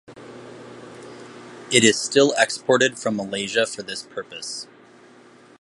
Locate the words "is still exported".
1.83-2.97